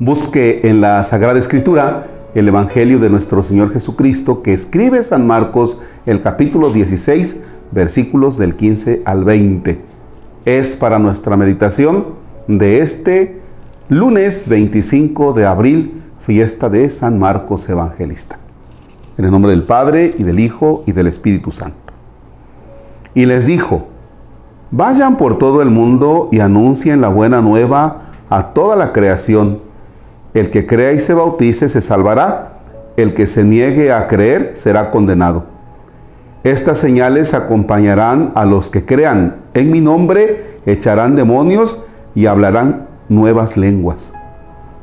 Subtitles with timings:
[0.00, 5.80] Busque en la Sagrada Escritura el Evangelio de nuestro Señor Jesucristo que escribe San Marcos
[6.04, 7.36] el capítulo 16
[7.70, 9.80] versículos del 15 al 20.
[10.46, 12.06] Es para nuestra meditación
[12.48, 13.40] de este
[13.88, 18.40] lunes 25 de abril, fiesta de San Marcos Evangelista.
[19.16, 21.94] En el nombre del Padre y del Hijo y del Espíritu Santo.
[23.14, 23.86] Y les dijo,
[24.72, 29.63] vayan por todo el mundo y anuncien la buena nueva a toda la creación.
[30.34, 32.54] El que crea y se bautice se salvará,
[32.96, 35.46] el que se niegue a creer será condenado.
[36.42, 39.36] Estas señales acompañarán a los que crean.
[39.54, 41.82] En mi nombre echarán demonios
[42.16, 44.12] y hablarán nuevas lenguas.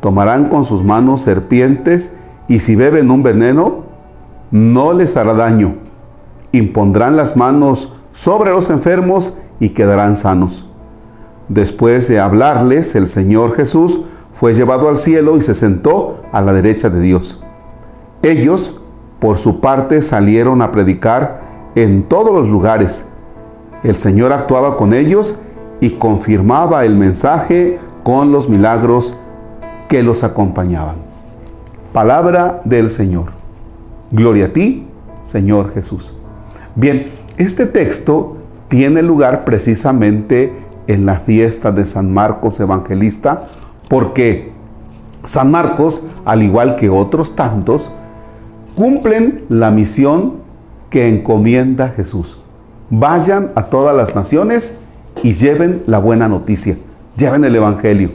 [0.00, 2.14] Tomarán con sus manos serpientes
[2.48, 3.84] y si beben un veneno,
[4.52, 5.74] no les hará daño.
[6.52, 10.68] Impondrán las manos sobre los enfermos y quedarán sanos.
[11.48, 14.00] Después de hablarles, el Señor Jesús
[14.32, 17.42] fue llevado al cielo y se sentó a la derecha de Dios.
[18.22, 18.80] Ellos,
[19.20, 21.40] por su parte, salieron a predicar
[21.74, 23.06] en todos los lugares.
[23.82, 25.38] El Señor actuaba con ellos
[25.80, 29.16] y confirmaba el mensaje con los milagros
[29.88, 30.96] que los acompañaban.
[31.92, 33.32] Palabra del Señor.
[34.10, 34.86] Gloria a ti,
[35.24, 36.14] Señor Jesús.
[36.74, 38.36] Bien, este texto
[38.68, 40.52] tiene lugar precisamente
[40.86, 43.48] en la fiesta de San Marcos Evangelista,
[43.92, 44.52] porque
[45.22, 47.90] San Marcos, al igual que otros tantos,
[48.74, 50.36] cumplen la misión
[50.88, 52.38] que encomienda Jesús.
[52.88, 54.80] Vayan a todas las naciones
[55.22, 56.78] y lleven la buena noticia,
[57.18, 58.08] lleven el Evangelio.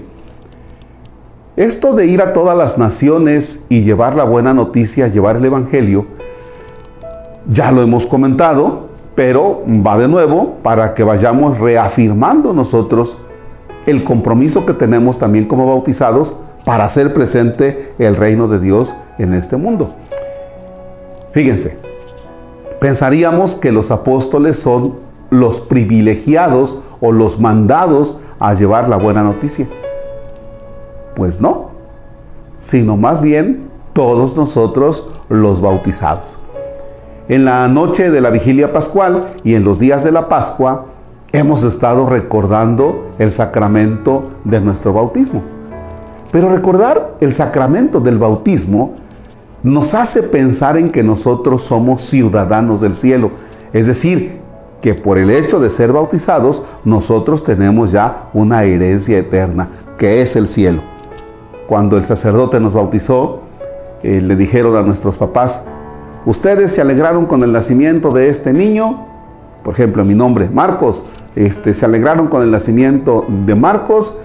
[1.56, 6.08] Esto de ir a todas las naciones y llevar la buena noticia, llevar el Evangelio,
[7.48, 13.20] ya lo hemos comentado, pero va de nuevo para que vayamos reafirmando nosotros
[13.88, 16.36] el compromiso que tenemos también como bautizados
[16.66, 19.96] para hacer presente el reino de Dios en este mundo.
[21.32, 21.80] Fíjense,
[22.80, 24.96] pensaríamos que los apóstoles son
[25.30, 29.68] los privilegiados o los mandados a llevar la buena noticia.
[31.16, 31.70] Pues no,
[32.58, 36.40] sino más bien todos nosotros los bautizados.
[37.30, 40.88] En la noche de la vigilia pascual y en los días de la Pascua
[41.32, 45.44] hemos estado recordando el sacramento de nuestro bautismo.
[46.32, 48.96] Pero recordar el sacramento del bautismo
[49.64, 53.32] nos hace pensar en que nosotros somos ciudadanos del cielo.
[53.74, 54.40] Es decir,
[54.82, 60.36] que por el hecho de ser bautizados, nosotros tenemos ya una herencia eterna, que es
[60.36, 60.82] el cielo.
[61.68, 63.42] Cuando el sacerdote nos bautizó,
[64.04, 65.64] eh, le dijeron a nuestros papás,
[66.28, 69.06] Ustedes se alegraron con el nacimiento de este niño,
[69.64, 71.06] por ejemplo, mi nombre, Marcos,
[71.38, 74.18] este, se alegraron con el nacimiento de Marcos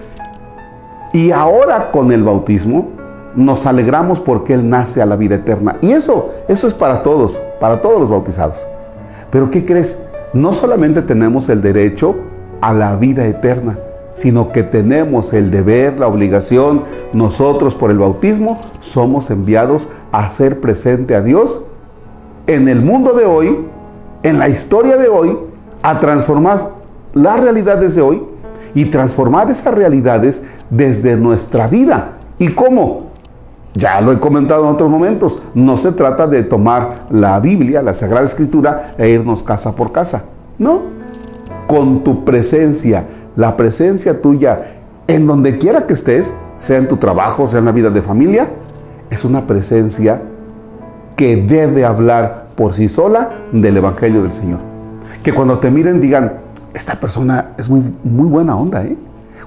[1.13, 2.89] y ahora con el bautismo
[3.35, 5.77] nos alegramos porque Él nace a la vida eterna.
[5.81, 8.67] Y eso, eso es para todos, para todos los bautizados.
[9.29, 9.97] Pero ¿qué crees?
[10.33, 12.15] No solamente tenemos el derecho
[12.61, 13.77] a la vida eterna,
[14.13, 20.59] sino que tenemos el deber, la obligación, nosotros por el bautismo somos enviados a hacer
[20.59, 21.63] presente a Dios
[22.47, 23.67] en el mundo de hoy,
[24.23, 25.37] en la historia de hoy,
[25.83, 26.72] a transformar
[27.13, 28.23] las realidades de hoy
[28.73, 32.13] y transformar esas realidades desde nuestra vida.
[32.39, 33.13] ¿Y cómo?
[33.75, 37.93] Ya lo he comentado en otros momentos, no se trata de tomar la Biblia, la
[37.93, 40.25] Sagrada Escritura e irnos casa por casa.
[40.59, 40.81] No,
[41.67, 44.61] con tu presencia, la presencia tuya
[45.07, 48.47] en donde quiera que estés, sea en tu trabajo, sea en la vida de familia,
[49.09, 50.21] es una presencia
[51.15, 54.59] que debe hablar por sí sola del Evangelio del Señor.
[55.23, 56.42] Que cuando te miren digan,
[56.73, 58.97] esta persona es muy, muy buena onda, ¿eh?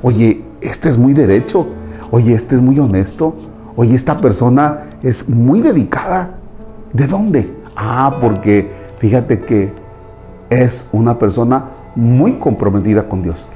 [0.03, 1.67] Oye, este es muy derecho.
[2.11, 3.35] Oye, este es muy honesto.
[3.77, 6.39] Oye, esta persona es muy dedicada.
[6.93, 7.57] ¿De dónde?
[7.77, 9.73] Ah, porque fíjate que
[10.51, 13.47] es una persona muy comprometida con Dios.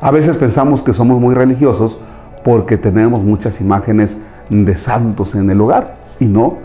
[0.00, 1.98] A veces pensamos que somos muy religiosos
[2.44, 4.16] porque tenemos muchas imágenes
[4.48, 5.98] de santos en el hogar.
[6.20, 6.58] Y no,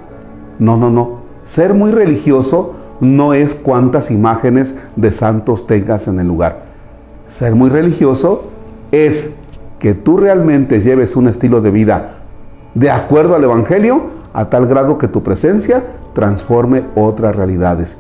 [0.60, 1.24] no, no, no.
[1.44, 6.64] Ser muy religioso no es cuántas imágenes de santos tengas en el lugar.
[7.28, 8.46] Ser muy religioso
[8.92, 9.32] es
[9.80, 12.20] que tú realmente lleves un estilo de vida
[12.74, 14.04] de acuerdo al Evangelio
[14.34, 15.84] a tal grado que tu presencia
[16.14, 17.98] transforme otras realidades.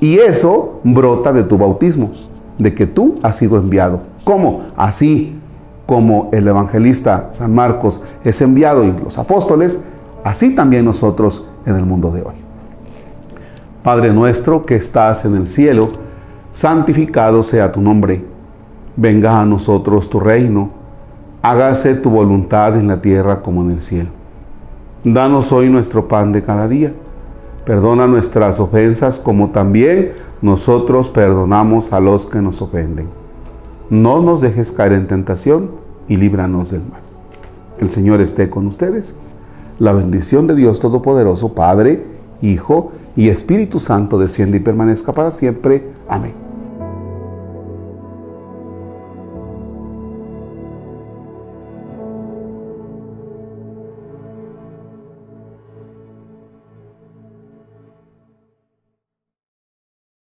[0.00, 2.10] Y eso brota de tu bautismo,
[2.58, 4.02] de que tú has sido enviado.
[4.24, 4.62] ¿Cómo?
[4.76, 5.38] Así
[5.86, 9.80] como el evangelista San Marcos es enviado y los apóstoles,
[10.22, 12.49] así también nosotros en el mundo de hoy.
[13.82, 15.92] Padre nuestro que estás en el cielo,
[16.52, 18.22] santificado sea tu nombre.
[18.96, 20.78] Venga a nosotros tu reino.
[21.42, 24.10] hágase tu voluntad en la tierra como en el cielo.
[25.02, 26.92] Danos hoy nuestro pan de cada día.
[27.64, 30.10] Perdona nuestras ofensas como también
[30.42, 33.08] nosotros perdonamos a los que nos ofenden.
[33.88, 35.70] No nos dejes caer en tentación
[36.06, 37.00] y líbranos del mal.
[37.78, 39.14] El Señor esté con ustedes.
[39.78, 45.84] La bendición de Dios Todopoderoso, Padre, Hijo y Espíritu Santo desciende y permanezca para siempre.
[46.08, 46.49] Amén.